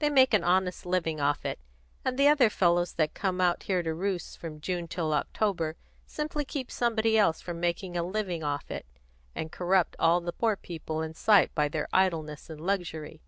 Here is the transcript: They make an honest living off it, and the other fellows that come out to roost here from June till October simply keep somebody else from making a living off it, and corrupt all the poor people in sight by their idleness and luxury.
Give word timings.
They 0.00 0.10
make 0.10 0.34
an 0.34 0.42
honest 0.42 0.84
living 0.86 1.20
off 1.20 1.44
it, 1.44 1.60
and 2.04 2.18
the 2.18 2.26
other 2.26 2.50
fellows 2.50 2.94
that 2.94 3.14
come 3.14 3.40
out 3.40 3.60
to 3.60 3.76
roost 3.94 4.34
here 4.34 4.40
from 4.40 4.60
June 4.60 4.88
till 4.88 5.14
October 5.14 5.76
simply 6.04 6.44
keep 6.44 6.68
somebody 6.68 7.16
else 7.16 7.40
from 7.40 7.60
making 7.60 7.96
a 7.96 8.02
living 8.02 8.42
off 8.42 8.72
it, 8.72 8.86
and 9.36 9.52
corrupt 9.52 9.94
all 10.00 10.20
the 10.20 10.32
poor 10.32 10.56
people 10.56 11.00
in 11.00 11.14
sight 11.14 11.54
by 11.54 11.68
their 11.68 11.86
idleness 11.92 12.50
and 12.50 12.60
luxury. 12.60 13.22